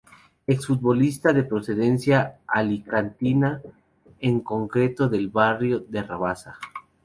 [0.47, 3.61] Exfutbolista de procedencia alicantina,
[4.19, 6.57] en concreto del barrio de Rabasa.